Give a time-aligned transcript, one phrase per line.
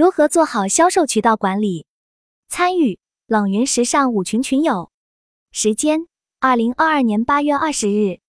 [0.00, 1.84] 如何做好销售渠道管理？
[2.48, 4.90] 参与冷云时尚五群群友，
[5.52, 6.06] 时间
[6.38, 8.20] 二零二二年八月二十日。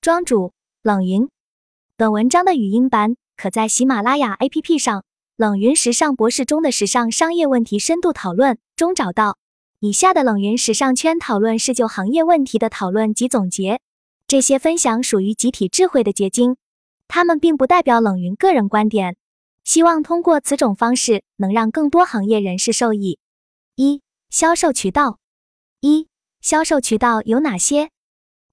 [0.00, 1.28] 庄主冷云。
[1.96, 5.02] 本文章的语音版可在喜马拉雅 APP 上
[5.34, 9.38] “冷云时尚博士”中的时尚商业问题深度讨论中找到。
[9.80, 13.80] 以下的冷云时尚圈讨论是就行业问题的讨论及总结，
[14.28, 16.56] 这些分享属于集体智慧的结晶，
[17.08, 19.16] 他们并不代表冷云个人观点。
[19.68, 23.18] 希望通过此种方式，能让更多行业人士受益。
[23.74, 24.00] 一、
[24.30, 25.18] 销售渠道。
[25.82, 26.08] 一、
[26.40, 27.90] 销售渠道有哪些？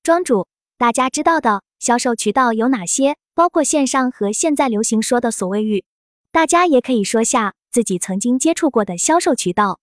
[0.03, 0.45] 庄主，
[0.77, 3.15] 大家知道的销售渠道有哪些？
[3.33, 5.85] 包括线上和现在流行说的所谓域。
[6.33, 9.79] 大家也可以说下自己曾经接触过的销售渠道。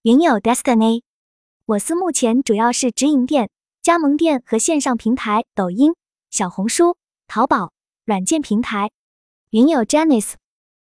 [0.00, 1.02] 云友 Destiny，
[1.66, 3.50] 我司目前主要是直营店、
[3.82, 5.92] 加盟店和线上平台，抖音、
[6.30, 6.96] 小红书、
[7.28, 7.70] 淘宝、
[8.06, 8.90] 软件平台。
[9.50, 10.39] 云友 Janice。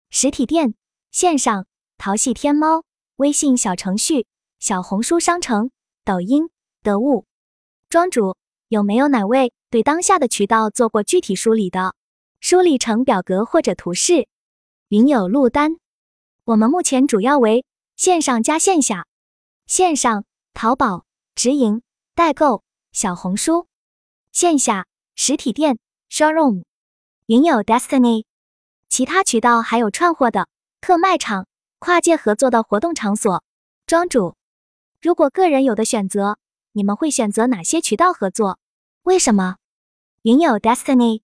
[0.10, 0.74] 实体店、
[1.12, 1.66] 线上、
[1.98, 2.84] 淘系天猫、
[3.18, 4.26] 微信小程序、
[4.60, 5.72] 小红书商城、
[6.05, 6.49] 抖音、
[6.82, 7.26] 得物。
[7.90, 8.36] 庄主
[8.68, 11.96] 有没有哪位对当下的渠道做过具体梳理的？
[12.40, 14.27] 梳理成表格或者图示。
[14.90, 15.77] 云有陆丹，
[16.46, 19.08] 我们目前主要为线上加线下，
[19.66, 21.05] 线上淘宝、
[21.36, 21.82] 直营、
[22.14, 23.68] 代购、小红书，
[24.32, 26.64] 线下实体店、showroom。
[27.26, 28.27] 云有 Destiny。
[28.90, 30.48] 其他渠道还有串货的
[30.82, 31.48] 特卖场、
[31.80, 33.43] 跨界合作的活动场所。
[33.85, 34.35] 庄主，
[35.02, 36.38] 如果个人有的选择，
[36.74, 38.60] 你们会选择哪些渠道合作？
[39.04, 39.58] 为什么？
[40.24, 41.21] 云友 Destiny，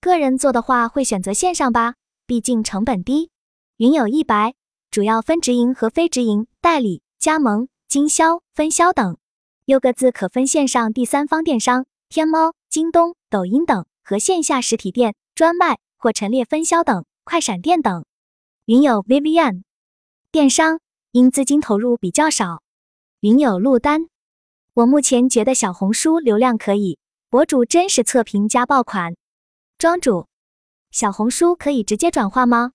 [0.00, 1.94] 个人做的话会选择线上吧，
[2.26, 3.30] 毕竟成本低。
[3.76, 4.54] 云友一白，
[4.90, 9.16] 主要分直营和非直营、代理、加盟、经销、分销等，
[9.64, 15.78] 六个字可分线上第三方电商、天猫、京东、抖音等和线下实体店专卖。
[16.04, 18.04] 或陈列分销等快闪店等，
[18.66, 19.62] 云友 Vivian
[20.30, 20.80] 电商
[21.12, 22.62] 因资金投入比较少。
[23.20, 24.10] 云友陆丹，
[24.74, 26.98] 我目前觉得小红书流量可以，
[27.30, 29.16] 博主真实测评加爆款。
[29.78, 30.26] 庄主，
[30.90, 32.72] 小红书可以直接转化吗？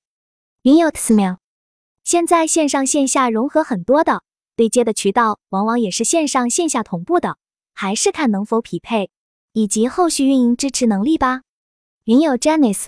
[0.64, 1.38] 云友 Tsmail，
[2.04, 4.24] 现在线上线下融合很多的，
[4.56, 7.38] 对接的渠道往往也是线上线下同步的，
[7.76, 9.12] 还是看能否匹配
[9.54, 11.44] 以及后续运营支持能力吧。
[12.06, 12.88] 云友 Janice。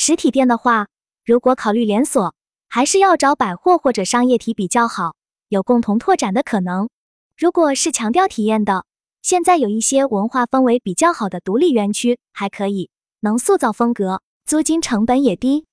[0.00, 0.86] 实体店的话，
[1.26, 2.32] 如果考虑连锁，
[2.68, 5.16] 还是要找百货或者商业体比较好，
[5.48, 6.88] 有共同拓展的可能。
[7.36, 8.86] 如果是强调体验的，
[9.22, 15.66] 现在有一些文化氛围比较好的独立园区还可以，能塑造风格，租金成本也低。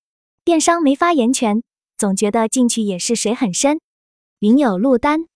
[0.43, 1.61] 电商没发言权，
[1.95, 3.79] 总觉得进去也是水很深。
[4.39, 5.27] 云有陆丹，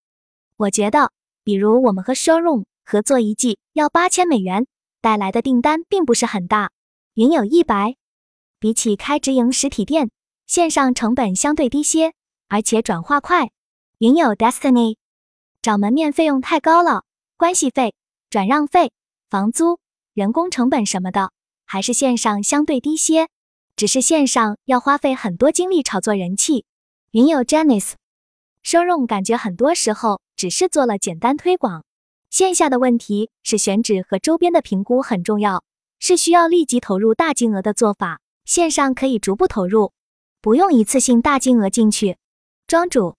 [0.58, 1.12] 我觉得，
[1.44, 4.66] 比如我们和 showroom 合作一季要八千美元，
[5.00, 6.72] 带来的订单并不是很大。
[7.14, 7.99] 云有一白。
[8.60, 10.12] 比起开直营实体店，
[10.46, 12.14] 线上成本相对低些，
[12.50, 13.52] 而且转化快。
[14.00, 14.98] 云友 Destiny
[15.62, 17.04] 找门面费用太高了，
[17.38, 17.96] 关系费、
[18.30, 18.92] 转让费、
[19.30, 19.80] 房租、
[20.14, 21.32] 人工成本什么的，
[21.66, 23.30] 还是线上相对低些。
[23.78, 26.66] 只是线上要花费很多精力炒作人气。
[27.12, 27.94] 云友 Janice
[28.62, 31.86] 收入感觉很多时候只是做了简单推广，
[32.30, 35.64] 线下的问题是选址和周边的评估很重要，
[35.98, 38.20] 是需要立即投入大金额的做法。
[38.50, 39.94] 线上可以逐步投入，
[40.42, 42.18] 不用一次性大金额进去。
[42.66, 43.16] 庄主，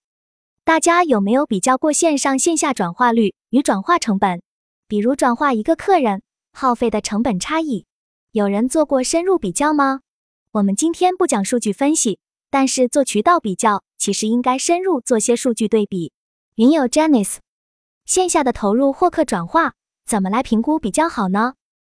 [0.65, 4.41] 大家有没有比较过线上线下转化率与转化成本？
[4.89, 6.21] 比如转化一个客人
[6.51, 7.85] 耗费的成本差异，
[8.33, 10.01] 有人做过深入比较吗？
[10.51, 16.11] 我们今天不讲数据分析，但是做渠道比较，其实应该深入做些数据对比。
[16.55, 17.37] 云友 Janice，
[18.05, 19.75] 线下的投入获客转化
[20.05, 21.53] 怎么来评估比较好呢？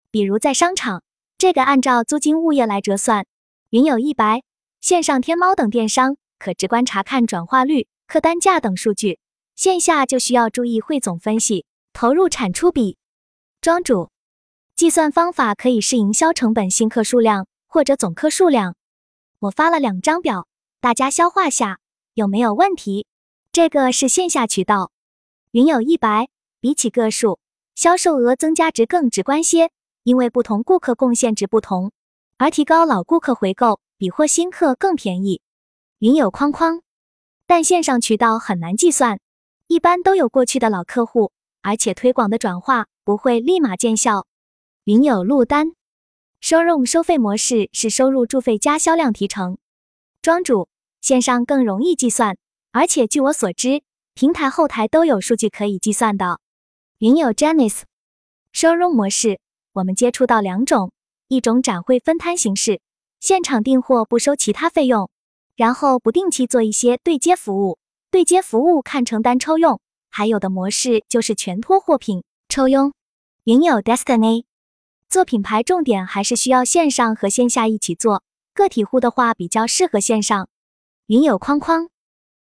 [0.10, 1.04] 比如在商场。
[1.38, 3.28] 这个按照租金物业来折算。
[3.70, 4.42] 云有一白，
[4.82, 9.20] 线上天猫等电商可直观查看转化率、客单价等数据，
[9.56, 12.98] 线下就需要注意汇总分析投入产出比。
[13.62, 14.10] 庄主，
[14.76, 18.76] 计算方法可以是营销成本新客数量或者总客数量。
[19.40, 20.48] 我发了两张表，
[20.82, 21.78] 大家消化下，
[22.16, 23.06] 有没有问题？
[23.52, 24.92] 这个是线下渠道。
[25.52, 26.30] 云有一白，
[26.60, 27.38] 比起个数，
[27.76, 29.70] 销售额增加值更直观些。
[30.08, 31.92] 因为不同顾客贡献值不同，
[32.38, 35.42] 而提高老顾客回购比获新客更便宜。
[36.00, 36.82] 云有框框，
[37.46, 39.20] 但线上渠道很难计算，
[39.68, 44.26] 一般都有过去的老客户，而且推广的转化不会立马见效。
[44.86, 45.74] 云有录单，
[46.40, 49.58] 收入收费模式是收入助费加销量提成。
[50.22, 50.70] 庄主，
[51.02, 52.38] 线上更容易计算，
[52.72, 53.82] 而且据我所知，
[54.14, 56.40] 平台后台都有数据可以计算的。
[57.00, 57.82] 云有 Janice，
[58.54, 59.42] 收入模式。
[59.78, 60.92] 我们接触到两种，
[61.28, 62.82] 一种展会分摊形式，
[63.20, 65.12] 现场订货不收其他费用，
[65.56, 67.78] 然后不定期做一些对接服务，
[68.10, 69.80] 对接服务看成单抽佣，
[70.10, 72.92] 还有的模式就是全托货品抽佣。
[73.44, 74.46] 云友 Destiny
[75.10, 78.24] 做品牌重点还是需要线上和线下一起做，
[78.56, 80.50] 个体户的话比较适合线上。
[81.06, 81.90] 云友框框，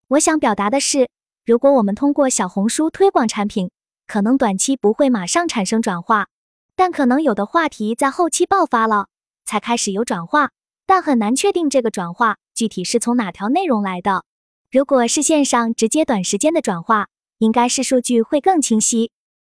[0.08, 1.08] 我想表达的是，
[1.46, 3.70] 如果我们通过小红书推广产品，
[4.06, 6.28] 可能短期不会马上产生转化，
[6.74, 9.08] 但可能有的话题在后期爆发了，
[9.44, 10.50] 才开始有转化，
[10.86, 12.38] 但很难确定这个转化。
[12.54, 14.24] 具体是从哪条内容来的？
[14.70, 17.08] 如果是线上直接短时间的转化，
[17.38, 19.10] 应该是数据会更清晰。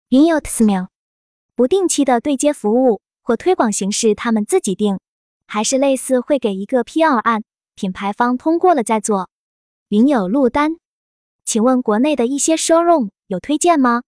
[0.08, 0.88] 云友 Tsmail，
[1.54, 5.00] 不定期的对接服务或推广形式，他们自己定，
[5.46, 7.42] 还是类似会给一个 PR 案，
[7.74, 9.30] 品牌方通过了再做。
[9.88, 10.76] 云友陆丹，
[11.44, 14.02] 请问国内的一些 showroom 有推荐吗？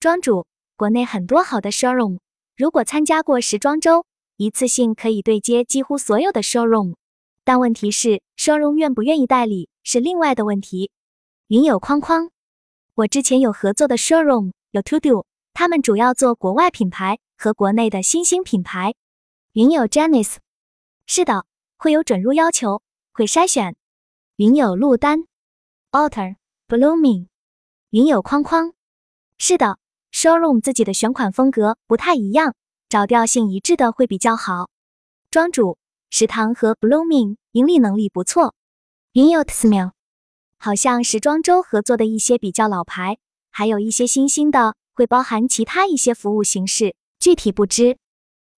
[0.00, 0.46] 庄主，
[0.76, 2.18] 国内很多好的 showroom，
[2.56, 4.06] 如果参加过时装周，
[4.38, 6.94] 一次性可以对接几乎所有的 showroom。
[7.44, 10.90] 但问题是，双荣愿不愿意代理是另外的问题。
[11.48, 12.30] 云友框框，
[12.94, 18.94] 我之前有合作的 showroom 有 To Do，他们主要做国外品牌和国内的新兴品牌。
[19.52, 20.36] 云友 Janice，
[21.06, 21.44] 是的，
[21.76, 22.80] 会有准入要求，
[23.12, 23.76] 会筛选。
[24.36, 25.26] 云友陆丹
[25.92, 26.36] ，Alter
[26.66, 27.26] Blooming，
[27.90, 28.72] 云友框框，
[29.36, 29.78] 是的
[30.16, 32.54] ，showroom 自己的选款风格不太一样，
[32.88, 34.70] 找调性一致的会比较好。
[35.30, 35.76] 庄主。
[36.08, 38.54] 食堂和 Blooming 盈利能力不错。
[39.12, 39.90] 云友 Tsmail，
[40.56, 43.18] 好像时装周合作的一些比较老牌，
[43.50, 47.98] 还有一些新兴的，会包含其他一些服务形式，具体不知。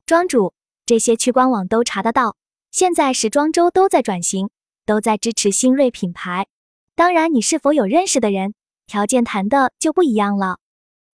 [0.05, 0.53] 庄主，
[0.85, 2.37] 这些去官网都查得到。
[2.71, 4.51] 现在时装周都在转型，
[4.85, 6.47] 都在支持新锐品牌。
[6.95, 8.55] 当然，你是否有认识的人，
[8.87, 10.59] 条件谈的就不一样了。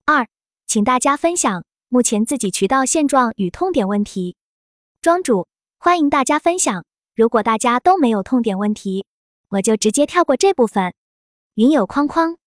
[0.05, 0.27] 二，
[0.75, 4.35] 请大家分享目前自己渠道现状与痛点问题。
[5.01, 5.47] 庄主。
[5.79, 6.85] 欢迎大家分享。
[7.15, 9.07] 如果大家都没有痛点问题，
[9.51, 10.93] 我就直接跳过这部分。
[11.55, 12.39] 云友框框，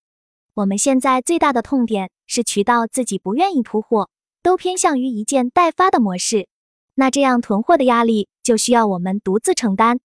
[0.55, 4.09] 我们现在最大的痛点是渠道自己不愿意铺货，
[4.43, 6.49] 都偏向于一件代发的模式。
[6.95, 10.01] 那这样囤货的压力就需要我们独自承担。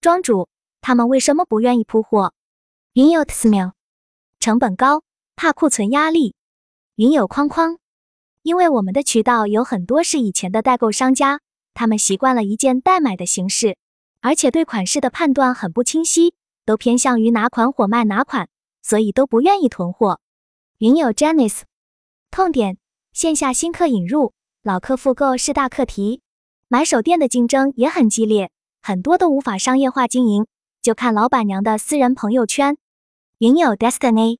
[0.00, 0.48] 庄主，
[0.80, 2.32] 他们为什么不愿意铺货？
[2.92, 3.72] 云友 t s m i l
[4.38, 5.02] 成本高，
[5.34, 6.35] 怕库存压力。
[6.96, 7.78] 云友框框，
[8.40, 11.40] 因为我们的渠道有很多是以前的代购商家。
[11.74, 13.76] 他们习惯了一件代买的形式，
[14.22, 16.32] 而且对款式的判断很不清晰，
[16.64, 18.48] 都偏向于哪款火卖哪款，
[18.82, 20.20] 所以都不愿意囤货。
[20.78, 21.64] 云友 Janice，
[22.30, 22.78] 痛点：
[23.12, 24.32] 线下新客引入，
[24.62, 26.22] 老客复购是大课题。
[26.68, 28.50] 买手店的竞争也很激烈，
[28.80, 30.46] 很多都无法商业化经营，
[30.80, 32.78] 就看老板娘的私人朋友圈。
[33.36, 34.38] 云友 Destiny，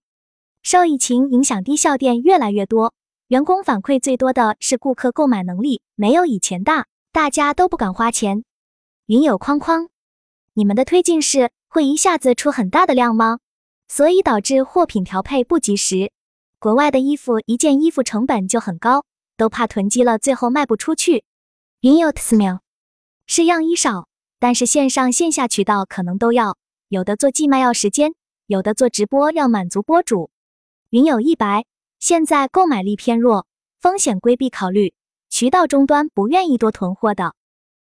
[0.69, 2.93] 受疫情影响，低效店越来越多，
[3.29, 6.87] 员工反馈最多的是顾客购买能力没有以前大。
[7.13, 8.43] 大家都不敢花钱。
[9.07, 9.91] 云友框框，
[10.55, 13.39] 你们的推进是会一下子出很大的量吗？
[13.87, 16.11] 所以导致货品调配不及时。
[16.59, 19.05] 国外的衣服一件衣服成本就很高，
[19.37, 21.23] 都怕囤积了最后卖不出去。
[21.83, 22.59] 云友 t s m i l
[23.29, 24.09] 是样衣少，
[24.41, 26.57] 但是线上线下渠道可能都要，
[26.89, 28.15] 有的做寄卖要时间，
[28.49, 30.29] 有的做直播要满足播主。
[30.97, 31.67] 云友一白，
[31.99, 33.47] 现在购买力偏弱，
[33.79, 34.95] 风险规避考虑。
[35.29, 37.35] 渠道终端不愿意多囤货的，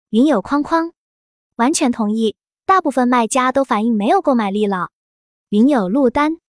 [0.09, 0.93] 云友框框
[1.55, 4.89] 完全同意，大部分卖家都反映没有购买力了。
[5.49, 6.39] 云友陆丹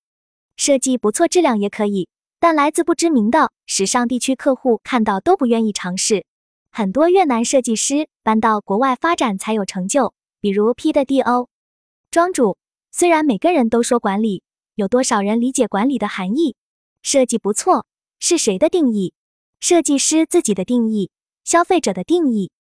[0.57, 2.09] 设计不错，质量也可以，
[2.41, 6.25] 但来自不知名的时尚地区客户看到都不愿意尝试。
[6.71, 11.49] 很多越南设计师搬到国外发展才有成就，比如 P 的 DO
[12.11, 12.57] 庄主。
[12.91, 14.43] 虽然每个人都说管理，
[14.75, 16.57] 有多少人理解管理的含义？
[17.03, 17.87] 设计不错
[18.19, 19.15] 是谁的定义？
[19.61, 21.11] 设计师自己的定义，
[21.45, 22.51] 消费者的定义。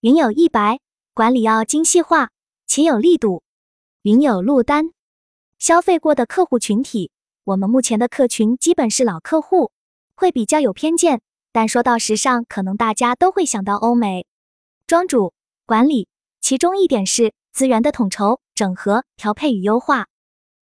[0.00, 0.80] 云有一白，
[1.14, 2.30] 管理要精细化
[2.66, 3.42] 且有力度。
[4.02, 4.92] 云有陆丹，
[5.58, 7.10] 消费过的客户群体，
[7.44, 9.72] 我们目前的客群基本是老客户，
[10.14, 11.22] 会比较有偏见。
[11.50, 14.26] 但说到时尚，可能大家都会想到欧美。
[14.86, 15.32] 庄主
[15.64, 16.08] 管理，
[16.42, 20.08] 其中一点是资源的统筹、整合、调配与优化。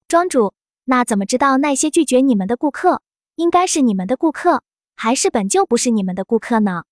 [0.06, 3.02] 庄主，那怎么知道那些拒绝你们的顾客，
[3.36, 4.62] 应该是你们的顾客？
[4.94, 6.84] 还是本就不是你们的顾客呢？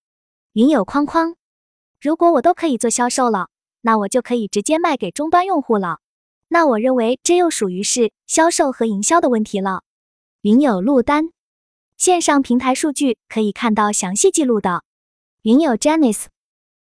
[0.52, 1.36] 云友框框，
[2.00, 3.48] 如果我都可以做销售了，
[3.82, 5.98] 那我就可以直接卖给终端用户了。
[6.48, 9.82] 那我认为这又属于是销售和营销的问题了。
[10.42, 11.30] 云友陆丹，
[11.96, 14.82] 线上平台数据可以看到详细记录的。
[15.42, 16.24] 云友 Janice，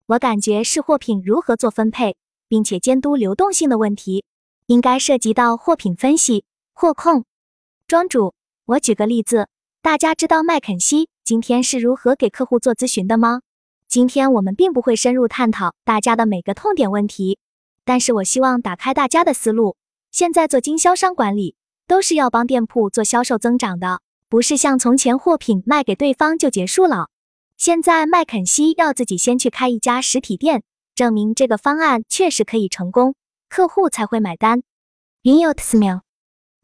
[0.08, 2.15] 我感觉是货品如何做分配，
[2.48, 4.25] 并且监督流动性的问题，
[4.65, 7.25] 应该涉及到货品分析、货控。
[7.88, 8.34] 庄主，
[8.66, 9.48] 我举个例子。
[9.82, 13.42] 大家知道麦肯锡今天是如何给客户做咨询的吗？
[13.88, 17.40] 今天我们并不会深入探讨大家的每个痛点问题，
[17.84, 19.75] 但是我希望打开大家的思路。
[20.12, 21.56] 现在做经销商管理，
[21.88, 27.10] 都是要帮店铺做销售增长的，不是像从前货品卖给对方就结束了。
[27.58, 30.63] 现在麦肯锡要自己先去开一家实体店，
[30.96, 33.16] 证明这个方案确实可以成功，
[33.50, 34.62] 客户才会买单。
[35.24, 36.01] 云友 Tsmail，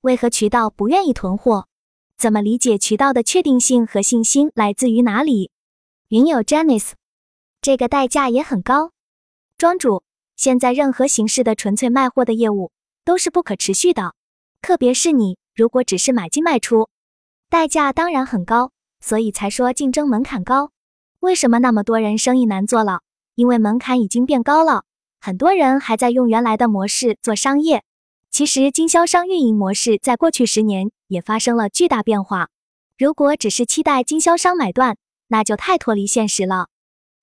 [0.08, 1.68] 为何渠道不愿意囤货？
[2.18, 5.52] 怎么理解渠道的确定性和信心来自于哪里？
[6.08, 6.92] 云友 Janice，
[7.62, 8.92] 这个代价也很高。
[9.58, 10.04] 庄主，
[10.38, 12.72] 现在任何形式的纯粹卖货的业务。
[13.04, 14.16] 都是不可持续的，
[14.62, 16.90] 特别是你如果只是买进卖出，
[17.50, 18.72] 代价当然很高，
[19.02, 20.72] 所以才说竞争门槛高。
[21.20, 23.00] 为什么那么多人生意难做了？
[23.36, 24.84] 因为门槛已经变高了，
[25.22, 27.84] 很多人还在用原来的模式做商业。
[28.30, 32.50] 其实经销商运营模式在过去十年也发生了巨大变化。
[32.98, 36.68] 如果只是期待经销商买断，那就太脱离现实了。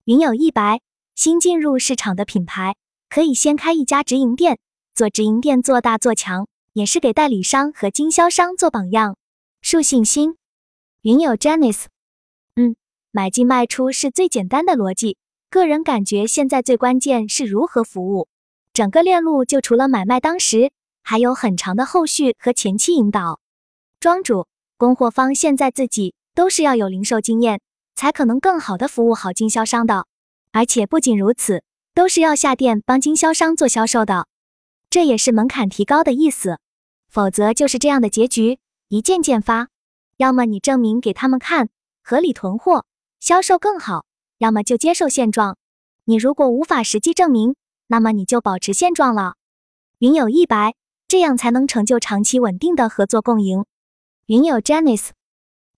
[0.04, 0.80] 云有一白，
[1.14, 2.76] 新进入市场的品牌
[3.08, 4.58] 可以先开一家直营店。
[4.94, 9.16] 做直营店做大做强，也是给代理商和经销商做榜样。
[9.60, 10.36] 树信心，
[11.02, 11.86] 云友 Janice，
[12.54, 12.76] 嗯，
[13.10, 15.16] 买进卖出是最简单的逻辑。
[15.50, 18.28] 个人感觉现在最关键是如何服务，
[18.72, 20.70] 整个链路就除了买卖当时，
[21.04, 23.38] 还有很长的后续和前期引导。
[24.00, 24.46] 庄主、
[24.78, 27.60] 供货方现在自己都是要有零售经验，
[27.94, 30.06] 才可能更好的服务好经销商的。
[30.50, 31.62] 而且不仅如此，
[31.94, 34.26] 都是要下店帮经销商做销售的。
[34.88, 36.58] 这也是门槛提高的意思，
[37.08, 38.58] 否则就是这样的结局，
[38.88, 39.68] 一件件发。
[40.16, 41.68] 要么你证明给他们看，
[42.02, 42.86] 合理囤货，
[43.20, 44.06] 销售更好；
[44.38, 45.58] 要么就接受现状。
[46.04, 47.56] 你如果无法实际证明，
[47.88, 49.34] 那么你就保持现状了。
[49.98, 50.74] 云有一白，
[51.06, 53.64] 这样才能成就长期稳定的合作共赢。
[54.26, 55.10] 云友 Janice，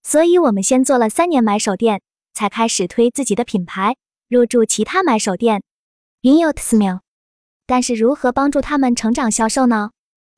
[0.02, 2.02] 所以我们先做了三年买手店，
[2.32, 3.96] 才开始推自己的品牌，
[4.28, 5.62] 入驻其他买手店。
[6.20, 7.00] 云友 Tsmil，。
[7.66, 9.90] 但是如何帮助他们成长销售呢？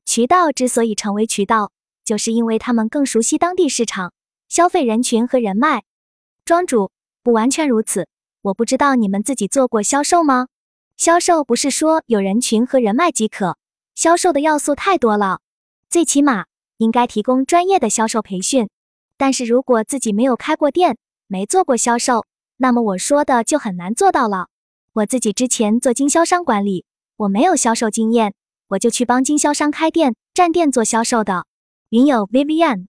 [0.07, 1.71] 渠道之所以成为渠道，
[2.03, 4.15] 就是因为他们更熟悉当地市场、
[4.49, 5.85] 消费人群和人脉。
[6.47, 6.91] 庄主
[7.23, 8.09] 不完全如此，
[8.41, 10.49] 我不知道你们自己做过销售吗？
[10.97, 13.58] 销售不是说有人群和人脉即可，
[13.99, 15.41] 销售的要素太多了，
[15.91, 16.45] 最起码
[16.77, 18.71] 应该提供专业的销售培训。
[19.17, 22.25] 但是如果自己没有开过店，没做过销售，
[22.59, 24.47] 那么我说的就很难做到了。
[24.93, 26.85] 我自己之前做经销商管理。
[27.17, 28.35] 我没有销售经验，
[28.69, 31.47] 我就去帮经销商开店、站店做销售的。
[31.89, 32.87] 云友 Vivian，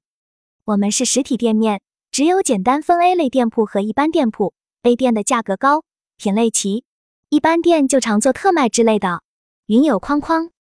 [0.64, 4.54] 我们是实体店面，只有简单分 A 类店铺和一般店铺。
[4.84, 5.86] A 店的价格高，
[6.18, 6.84] 品类齐；
[7.30, 9.24] 一般店就常做特卖之类的。
[9.66, 10.52] 云友框框，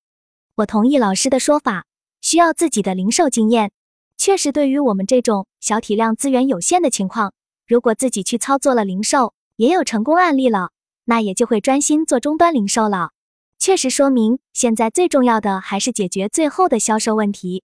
[0.59, 1.85] 我同意老师的说法，
[2.19, 3.71] 需要自己的零售经验。
[4.17, 7.33] 确实，对于我们这种小体量、资源有限的情况，
[7.65, 10.71] 如果自己去操作了零售，也有成功案例了，
[11.05, 13.11] 那也就会专心做终端零售了。
[13.57, 17.63] 确实说明，现在最重要的还是解决最后的销售问题。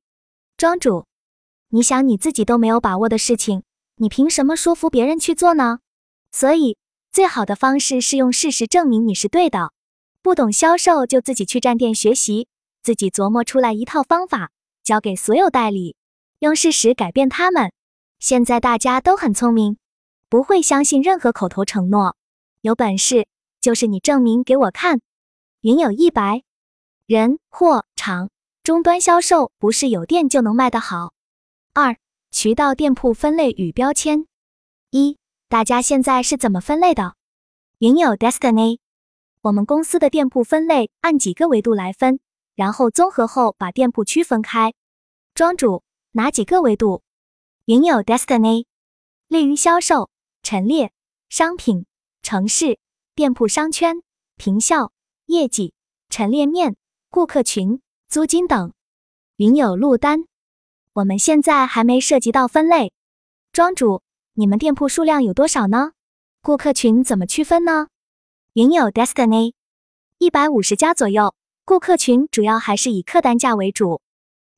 [0.55, 1.05] 庄主，
[1.71, 3.63] 你想你自己都没有把握的事情，
[3.97, 5.79] 你凭什么说服别人去做呢？
[6.31, 6.77] 所以，
[7.11, 9.73] 最好的方式是用事实证明你是对的。
[10.21, 12.47] 不懂销售就自己去站店学习，
[12.85, 14.51] 自己琢磨出来一套方法，
[14.83, 15.95] 交给所有代理，
[16.37, 17.71] 用事实改变他们。
[18.19, 19.79] 现在大家都很聪明，
[20.29, 22.15] 不会相信任何口头承诺。
[22.61, 23.27] 有本事
[23.59, 25.01] 就是你证明给我看。
[25.61, 26.43] 云有一白，
[27.07, 28.29] 人货场
[28.61, 31.11] 终端销售不是有店就能卖得好。
[31.73, 31.97] 二
[32.29, 34.27] 渠道店铺分类与标签。
[34.91, 35.17] 一
[35.49, 37.15] 大家现在是怎么分类的？
[37.79, 38.77] 云有 Destiny，
[39.41, 42.19] 我们公司的店铺分类按几个维度来分，
[42.55, 44.73] 然后综合后把店铺区分开。
[45.33, 47.03] 庄主哪几个维度？
[47.65, 48.65] 云有 Destiny，
[49.27, 50.09] 利于销售
[50.41, 50.91] 陈列
[51.29, 51.85] 商品
[52.21, 52.79] 城市
[53.13, 54.01] 店铺商圈
[54.35, 54.91] 平效。
[55.27, 55.73] 业绩、
[56.11, 56.75] 陈列面、
[57.09, 58.73] 顾客群、租金等，
[59.37, 60.25] 云有路单。
[60.93, 62.93] 我们现在还没涉及到分类。
[63.51, 65.93] 庄主，你们店铺数量有多少呢？
[66.43, 67.87] 顾客群怎么区分呢？
[68.53, 69.53] 云有 Destiny，
[70.19, 71.33] 一百五十家左右。
[71.65, 74.01] 顾客群主要还是以客单价为主。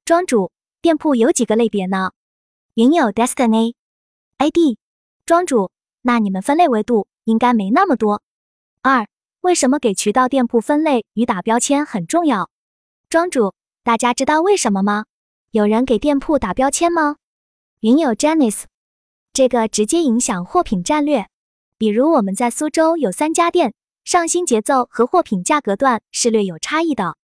[0.04, 2.12] 庄主，店铺有几个类别呢？
[2.74, 4.78] 云有 Destiny，ID。
[5.26, 5.72] 庄主，
[6.02, 8.22] 那你们分类维度应该没那么多。
[8.82, 9.08] 二。
[9.42, 12.50] 为什么给渠道店铺分类与打标签很重要？
[13.08, 15.06] 庄主，大家知道为什么吗？
[15.52, 17.16] 有人给店铺打标签吗？
[17.80, 18.64] 云友 Janice，
[19.32, 21.28] 这个直接影响货品战略。
[21.78, 23.74] 比如我们在苏州有三家店，
[24.08, 27.18] 上新节奏和货品价格段是略有差异的。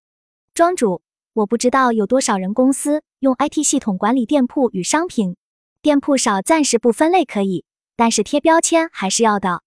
[0.53, 5.37] 庄主，我不知道有多少人公司用 IT 系统管理店铺与商品。
[5.81, 7.63] 店铺少暂时不分类可以，
[7.95, 9.63] 但是贴标签还是要的。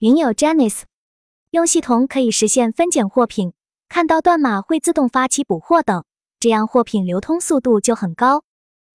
[0.00, 0.82] 云友 Janice。
[1.52, 3.54] 用系统可以实现分拣货品，
[3.88, 6.04] 看到断码会自动发起补货等，
[6.40, 8.44] 这样货品流通速度就很高。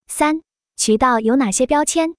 [0.06, 0.44] 三、
[0.76, 2.14] 渠道有哪些标签？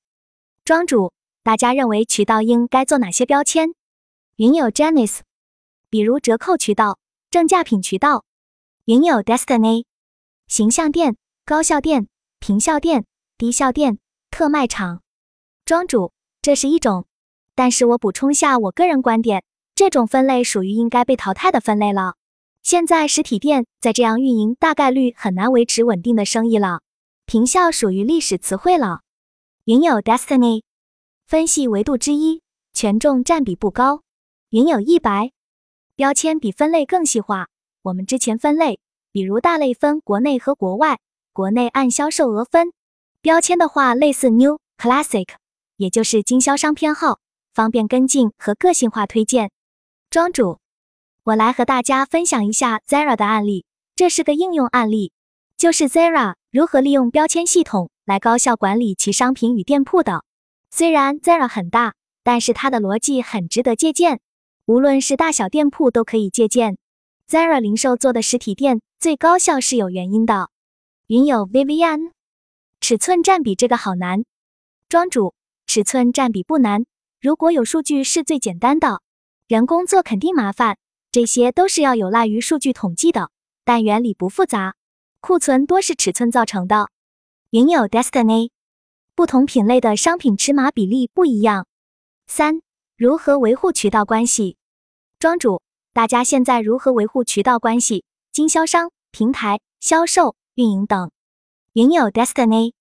[0.65, 1.13] 庄主，
[1.45, 3.77] 大家认为渠道应该做哪些标签？
[4.39, 5.21] 云友 Janice，
[5.97, 6.99] 比如折扣渠道、
[7.31, 8.27] 正价品渠道。
[8.85, 9.87] 云友 Destiny，
[10.47, 13.07] 形象店、高效店、平效店、
[13.39, 13.99] 低效店、
[14.31, 15.01] 特卖场。
[15.65, 16.13] 庄主，
[16.43, 17.07] 这是一种，
[17.55, 19.43] 但是我补充下我个人观点，
[19.75, 22.17] 这种分类属于应该被淘汰的分类了。
[22.63, 26.83] 现在实体店在这样运营，大概率很难维持稳定的生意了。
[27.25, 29.01] 平效属于历史词汇了。
[29.65, 30.63] 云友 Destiny，
[31.27, 32.43] 分析维度之一，
[32.75, 34.03] 权重占比不高。
[34.51, 35.33] 云友一百，
[35.97, 37.49] 标签比分类更细化。
[37.81, 38.81] 我们之前分类，
[39.13, 40.99] 比如大类分国内和国外，
[41.33, 42.75] 国内按销售额分。
[43.23, 45.27] 标签的话，类似 New Classic。
[45.77, 47.21] 也就是经销商偏好，
[47.55, 49.51] 方便跟进和个性化推荐。
[50.11, 50.59] 庄主，
[51.25, 55.13] 我来和大家分享一下 Zara 的案例，这是个应用案例，
[55.57, 60.25] 就是 Zara 如何利用标签系统来高效管理其商品与店铺的。
[60.71, 64.21] 虽然 Zara 很大，但是它的逻辑很值得借鉴，
[64.67, 66.77] 无论是大小店铺都可以借鉴。
[67.29, 70.51] Zara 零售做的实体店最高效是有原因的。
[71.07, 72.11] 云友 Vivian，
[72.81, 74.25] 尺寸占比这个好难，
[74.89, 75.35] 庄主。
[75.69, 76.85] 尺寸占比不难，
[77.21, 79.03] 如果有数据是最简单的。
[79.49, 80.79] 人工做肯定麻烦，
[81.13, 83.31] 这些都是要有赖于数据统计的，
[83.65, 84.75] 但原理不复杂。
[85.21, 86.89] 库存多是尺寸造成的。
[87.51, 88.51] 云友 Destiny，
[89.15, 91.67] 不同品类的商品尺码比例不一样。
[92.27, 92.61] 三、
[92.99, 94.57] 如何维护渠道关系？
[95.19, 95.61] 庄主，
[95.93, 98.07] 大家现在如何维护渠道关系？
[98.33, 101.11] 经销商、平台、销售、运营等。
[101.75, 102.73] 云友 Destiny，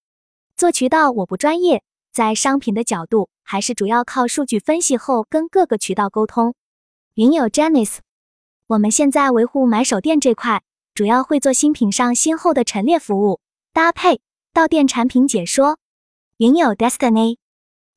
[0.55, 1.84] 做渠道我不专业。
[2.13, 6.55] 在商品的角度，还是主要靠数据分析后跟各个渠道沟通。
[7.15, 7.98] 云友 Janice，
[8.67, 13.41] 我们现在维护买手店这块，主要会做新品上新后的陈列服务
[13.74, 14.22] 搭配
[14.53, 15.77] 到店产品解说。
[16.38, 17.36] 云友 Destiny，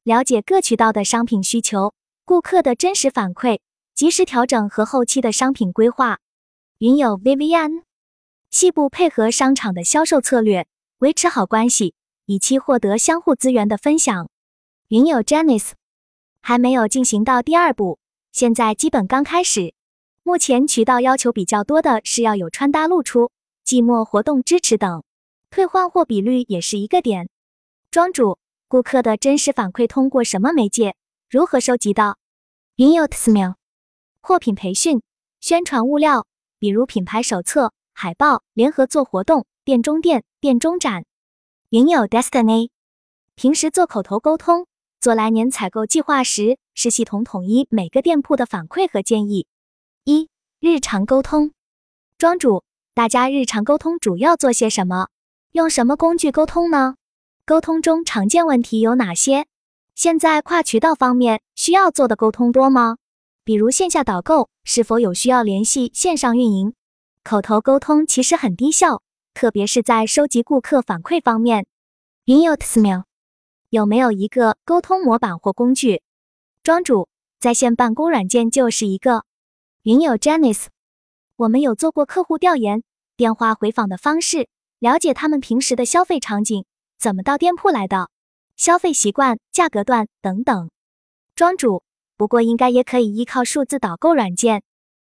[0.03, 1.95] 了解各渠道的商品需求、
[2.29, 3.61] 顾客的真实反馈，
[3.95, 6.19] 及时调整和后期的商品规划。
[6.77, 7.85] 云友 Vivian，
[8.51, 10.67] 细部配合商场的销售策略，
[10.99, 11.95] 维持好关系。
[12.27, 14.29] 以期获得相互资源的分享。
[14.89, 15.71] 云友 Janice
[16.43, 17.99] 还没有进行到第二步，
[18.31, 19.73] 现在基本刚开始。
[20.23, 23.31] 目前渠道要求比较多的是要有穿搭露出、
[23.65, 25.03] 季末活动支持等，
[25.49, 27.31] 退换货比率也是一个点。
[27.91, 28.37] 庄主，
[28.69, 30.95] 顾客的真实反馈通过什么媒介？
[31.31, 32.17] 如何收集到？
[32.77, 33.57] 云友 Tsmail
[34.23, 35.03] 货品培训、
[35.41, 36.27] 宣传物料，
[36.59, 41.05] 比如品牌手册、海报，联合做活动，店中店、店中展。
[41.69, 42.71] 云友 Destiny，
[43.35, 44.67] 平时做口头沟通，
[45.03, 49.47] 做来年采购计划时是系统统一每个店铺的反馈和建议。
[50.05, 51.53] 一、日常沟通，
[52.17, 52.65] 庄主，
[52.95, 55.09] 大家日常沟通主要做些什么？
[55.53, 56.95] 用什么工具沟通呢？
[57.45, 59.47] 沟通中常见问题有哪些？
[59.99, 62.99] 现在跨渠道方面需要做的沟通多吗？
[63.43, 66.73] 比如线下导购是否有需要联系线上运营？
[67.25, 69.03] 口头沟通其实很低效。
[69.35, 71.67] 特别是在收集顾客反馈方面，
[72.27, 73.07] 云友 Tsmail
[73.71, 76.01] 有没有一个沟通模板或工具？
[76.63, 77.09] 庄主
[77.41, 79.25] 在线办公软件就是一个。
[79.83, 80.67] 云友 Janice，
[81.35, 82.85] 我们有做过客户调研，
[83.17, 84.47] 电话回访的方式，
[84.79, 86.65] 了解他们平时的消费场景，
[86.97, 88.09] 怎么到店铺来的，
[88.59, 90.69] 消费习惯、价格段等等。
[91.37, 91.85] 庄主，
[92.17, 94.65] 不过应该也可以依靠数字导购软件。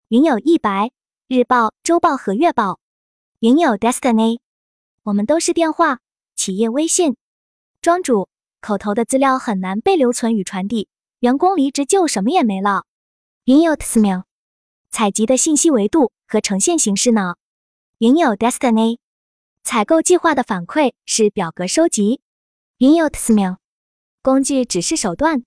[0.09, 0.91] 云友一白
[1.29, 2.81] 日报、周报和月报。
[3.41, 4.41] 云友 Destiny，
[5.03, 6.01] 我们都是电话、
[6.35, 7.17] 企业微信。
[7.83, 8.31] 庄主，
[8.63, 12.87] 口头的资料很难被留存与传递，员工离职就什么也没了。
[13.45, 14.23] 云友 Tsmail，
[14.91, 17.35] 采集的信息维度和呈现形式呢？
[17.99, 19.01] 云友 Destiny，
[19.63, 22.23] 采购计划的反馈是表格收集。
[22.85, 23.57] 云友 Tsmail，
[24.21, 25.43] 工具只是手段。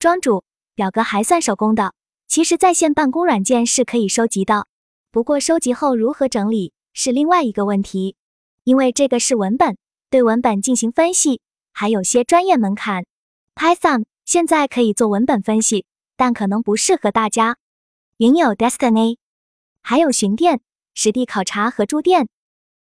[0.00, 0.42] 庄主，
[0.74, 1.94] 表格还算手工的，
[2.26, 4.66] 其实在线办公软件是可以收集的，
[5.12, 6.72] 不过收集后如何整理？
[6.92, 8.16] 是另外一个问题，
[8.64, 9.76] 因为这个是文本，
[10.10, 13.06] 对文本进行分析还有些专业门槛。
[13.54, 17.56] Python 现在可以做文本分析，但可能不适合大家。
[18.16, 19.18] 云友 Destiny，
[19.80, 20.60] 还有巡店、
[20.92, 22.26] 实地考察和驻店。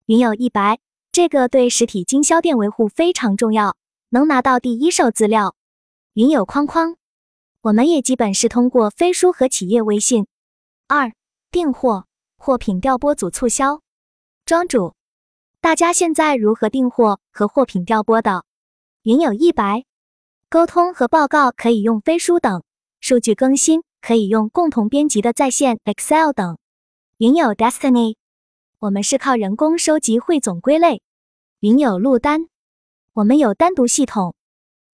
[0.06, 0.78] 云友一白，
[1.12, 3.76] 这个对实体经销店维护非常重要，
[4.10, 5.56] 能拿到第一手资料。
[6.14, 6.98] 云友框框，
[7.62, 10.28] 我们也基本是通过飞书和企业微信。
[10.88, 11.14] 二
[11.52, 13.82] 订货货品调拨组促销。
[14.46, 14.96] 庄主，
[15.62, 18.44] 大家现在如何订货和货品调拨的？
[19.04, 19.86] 云友一白，
[20.50, 22.64] 沟通和报告可以用飞书等，
[23.00, 26.58] 数据更新可以用共同编辑的在线 Excel 等。
[27.18, 28.16] 云友 Destiny，
[28.80, 31.02] 我们是靠人工收集、汇总、归类。
[31.60, 32.48] 云友陆丹，
[33.20, 34.34] 我们有单独系统。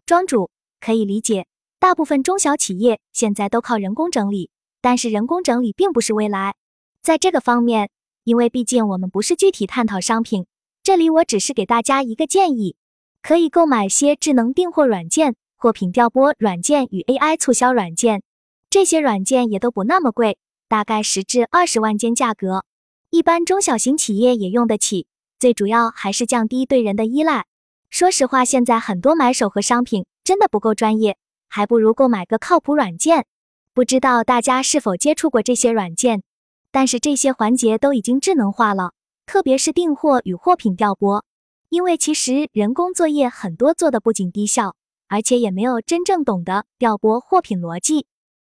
[0.08, 1.46] 庄主可以理解，
[1.80, 4.50] 大部分中小企业现在都靠人工整理，
[4.82, 6.56] 但是人工整理并不是未来。
[7.04, 7.92] 在这个方面，
[8.24, 10.48] 因为毕竟我们不是具体探讨商品，
[10.82, 12.76] 这里我只是给大家一个建议，
[13.22, 18.24] 可以购买些智能订货软件、货品调拨软件与 AI 促销软件，
[18.72, 20.40] 这些软件也都不那么贵。
[20.68, 22.66] 大概十至二十万间价格，
[23.12, 25.06] 一般中小型企业也用得起。
[25.38, 27.46] 最主要还是降低对人的依赖。
[27.90, 31.18] 说实话，现在很多买手和商品真的不够专业，
[31.48, 33.26] 还不如购买个靠谱软件。
[33.74, 36.24] 不知道大家是否接触过这些软件？
[36.72, 38.92] 但是这些环节都已经智能化了，
[39.26, 41.24] 特别是订货与货品调拨。
[41.70, 44.76] 因为其实人工作业很多做的不仅低效，
[45.08, 48.08] 而且也没有真正懂得调拨货品逻辑。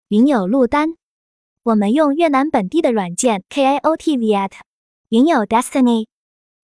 [0.08, 0.96] 云有路单。
[1.62, 4.52] 我们用越南本地的软件 KIOTVet，
[5.10, 6.06] 云友 Destiny。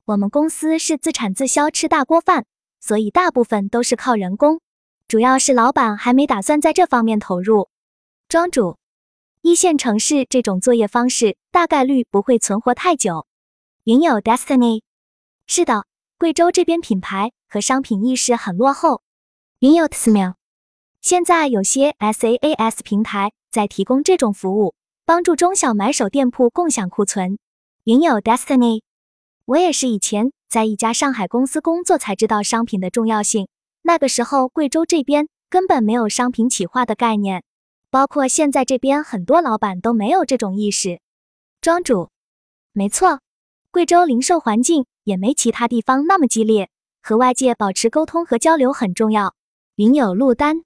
[0.05, 2.47] 我们公司是自产自销吃大锅饭，
[2.87, 4.61] 所以大部分都是靠人工，
[5.09, 7.71] 主要是老板还没打算在这方面投入。
[8.29, 8.77] 庄主，
[9.41, 13.27] 一线城市这种作业方式大概率不会存活太久。
[13.85, 14.83] 云友 Destiny。
[15.47, 15.87] 是的，
[16.19, 19.01] 贵州这边品牌和商品意识很落后。
[19.61, 20.35] 云友 Tsmil。
[21.01, 24.75] 现在有些 SaaS 平台在提供这种服务。
[25.07, 27.39] 帮助中小买手店铺共享库存。
[27.85, 28.83] 云友 Destiny，
[29.47, 33.47] 我也是以前在一家上海公司工作才知道商品的重要性。
[33.83, 37.45] 那个时候贵州这边根本没有商品企划的概念，
[37.91, 41.01] 包括现在这边很多老板都没有这种意识。
[41.61, 42.09] 庄主，
[42.73, 43.21] 没错，
[43.71, 46.71] 贵州零售环境也没其他地方那么激烈，
[47.03, 49.35] 和外界保持沟通和交流很重要。
[49.77, 50.65] 云友陆丹，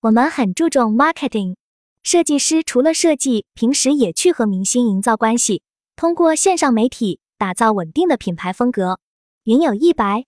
[0.00, 1.56] 我们很注重 marketing。
[2.02, 5.62] 设计师除了设计，平时也去和明星营造关系，
[5.96, 8.98] 通过线上媒体打造稳定的品牌风格。
[9.44, 10.26] 云有一白，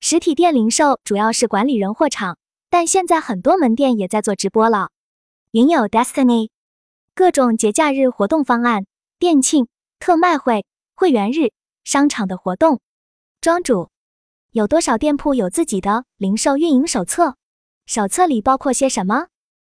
[0.00, 2.38] 实体店零售主要是管理人货场，
[2.70, 4.90] 但现在很多门店也在做直播了。
[5.50, 6.50] 云有 Destiny，
[7.14, 8.86] 各种节假日活动方案、
[9.18, 11.52] 店庆、特卖会、会员日、
[11.84, 12.80] 商场的活动。
[13.40, 13.90] 庄主，
[14.52, 17.36] 有多少店铺有自己的零售运营手册？
[17.86, 19.28] 手册里包括些什么？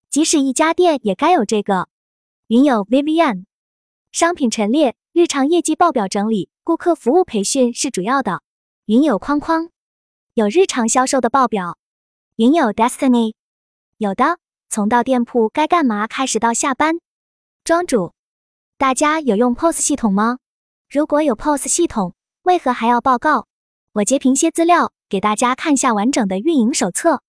[0.08, 1.88] 即使一家店也该有这个。
[2.46, 3.44] 云友 Vivian，
[4.12, 8.42] 商品陈列、日常业绩报表整理、顾客服务培训是主要的。
[8.86, 9.70] 云有框框，
[10.34, 11.78] 有日常销售的报表。
[12.34, 13.34] 云有 Destiny，
[13.98, 16.96] 有的，从到店铺该干嘛开始到下班。
[17.62, 18.14] 庄主，
[18.78, 20.38] 大家有用 POS 系统吗？
[20.90, 23.46] 如果有 POS 系统，为何还要报告？
[23.92, 27.22] 我截屏些资料给大家看下完整的运营手册，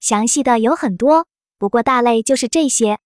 [0.00, 1.28] 详细的有很多。
[1.56, 2.98] 不过大类就是这些，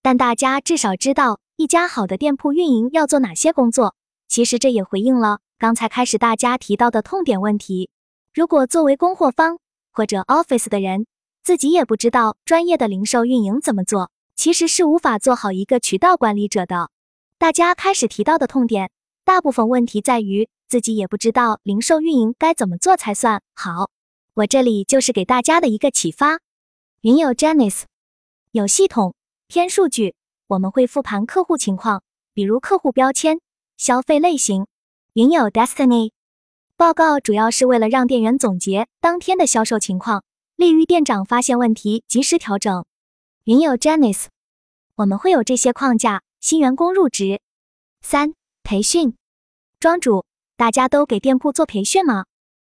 [0.00, 3.96] 但大家至少知道一家好的店铺运营要做哪些工作。
[4.34, 7.88] 其实这也回应了刚才开始大家提到的痛点问题。
[8.34, 9.60] 如果作为供货方
[9.92, 11.06] 或者 office 的人，
[11.44, 16.90] 自己也不知道专业的零售运营怎么做，其实是无法做好一个渠道管理者的。
[17.38, 18.90] 大家开始提到的痛点，
[19.24, 23.90] 大部分问题在于自己也不知道零售运营该怎么做才算好。
[24.34, 26.40] 我这里就是给大家的一个启发。
[27.02, 27.82] 云友 Janice。
[28.50, 29.14] 有系统
[29.46, 30.16] 偏数据，
[30.48, 33.38] 我们会复盘客户情况，比如客户标签、
[33.76, 34.66] 消费类型。
[35.14, 36.12] 云有 Destiny
[36.76, 40.24] 报告主要是为了让店员总结当天的销售情况，
[40.56, 42.84] 利于店长发现问题及时调整。
[43.44, 44.26] 云有 Janice，
[44.96, 46.22] 我们会有这些框架。
[46.40, 47.40] 新员工入职。
[48.02, 49.16] 三、培训。
[49.80, 52.26] 庄主，大家都给店铺做培训吗？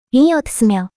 [0.10, 0.90] 云有 Tsmil，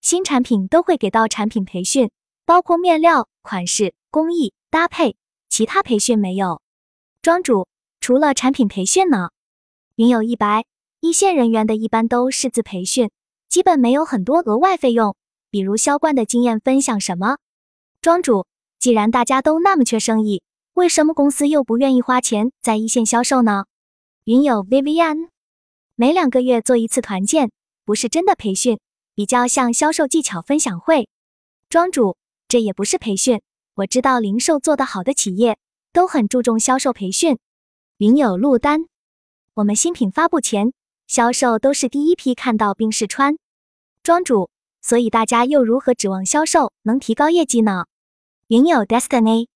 [0.00, 2.10] 新产品都会给到产品培训，
[2.44, 3.94] 包括面料、款式。
[4.10, 5.16] 工艺搭配，
[5.48, 6.62] 其他培训没有。
[7.20, 7.66] 庄主，
[7.98, 9.30] 除了产品培训呢？
[9.96, 10.64] 云有一白，
[10.98, 13.12] 一线人员的一般都是自培训，
[13.48, 15.14] 基本没有很多额外费用，
[15.50, 17.36] 比如销冠的经验分享什么。
[18.02, 18.46] 庄主，
[18.80, 23.66] 既然大家都那么缺生意，为什么公司又不愿意花钱在一线销售呢？
[24.24, 25.28] 云有 Vivian，
[25.94, 27.52] 每两个月做一次团建，
[27.84, 28.80] 不是真的培训，
[29.14, 31.08] 比较像销售技巧分享会。
[31.68, 32.16] 庄主，
[32.48, 33.40] 这也不是培训。
[33.76, 35.56] 我知道零售做得好的企业
[35.92, 37.38] 都很注重销售培训。
[37.98, 38.86] 云有陆丹，
[39.56, 40.72] 我们新品发布前，
[41.06, 43.38] 销售都是第一批看到并试穿。
[44.02, 44.50] 庄主，
[44.82, 47.86] 所以大家又如何指望销售能提高业绩呢？
[48.48, 49.46] 云有 Destiny，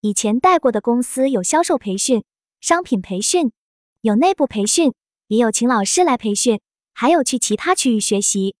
[0.00, 2.24] 以前带过的公司有销售培训、
[2.62, 3.52] 商品培训，
[4.00, 4.94] 有内部培训，
[5.26, 6.58] 也有请老师来培训，
[6.94, 8.56] 还有去其他区域学习。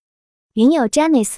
[0.52, 1.36] 云有 Janice，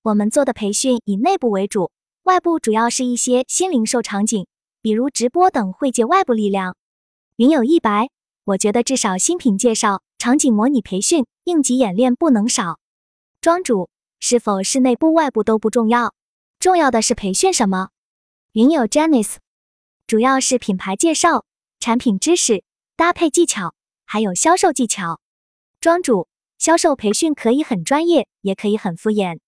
[0.00, 1.90] 我们做的培训以内部为主。
[2.22, 4.46] 外部主要是一些新零售场景，
[4.80, 6.76] 比如直播等，会借外部力量。
[7.36, 8.08] 云有一白，
[8.44, 12.78] 我觉得至少新品介绍、场景模拟培训、应急演练不能少。
[13.40, 16.14] 庄主，是否是内部外部都不重要，
[16.58, 17.90] 重要的是培训什么？
[18.52, 19.36] 云友 Janice，
[20.06, 21.44] 主要是品牌介绍、
[21.78, 22.64] 产品知识、
[22.96, 23.74] 搭配技巧，
[24.04, 25.20] 还有销售技巧。
[25.80, 29.38] 庄主，销售培训可以很专业，也可以很敷衍，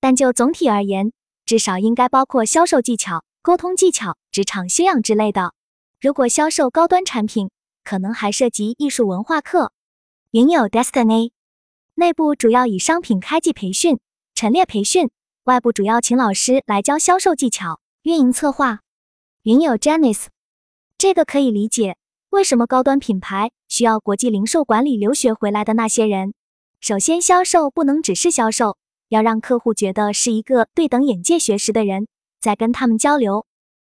[0.00, 1.12] 但就总体而言，
[1.44, 5.52] 至少应该包括销售技巧、沟通技巧、职场修养之类的。
[6.00, 7.50] 如果销售高端产品，
[7.84, 9.72] 可能还涉及艺术文化课。
[10.30, 11.32] 云友 Destiny，
[11.94, 13.98] 内部主要以商品开季培训、
[14.34, 15.10] 陈列培训，
[15.44, 18.80] 外部主要请老师来教销售技巧、运营策划。
[19.42, 20.26] 云友 Janice，
[20.96, 21.96] 这个可以理解。
[22.30, 26.34] 为什么高端品牌需要国际零售管理留学回来的那些人？
[26.80, 28.76] 首先，销售不能只是销售，
[29.08, 32.08] 要让客户觉得是一个对等眼界学识的人，
[32.40, 33.46] 在跟他们交流。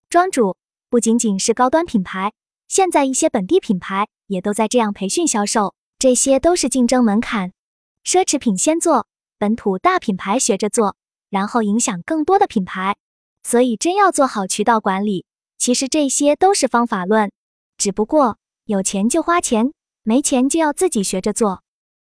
[0.10, 0.56] 庄主。
[0.90, 2.32] 不仅仅是高端品牌，
[2.68, 7.54] 现在一些本地品牌也都在这样培训销售，这些都是竞争门槛。
[8.04, 10.96] 奢侈品先做，本土大品牌学着做，
[11.30, 12.96] 然后影响更多的品牌。
[13.44, 15.26] 所以真要做好渠道管理，
[15.58, 17.32] 其实这些都是方法论，
[17.78, 19.72] 只不过有钱就花钱，
[20.04, 21.64] 没钱就要自己学着做。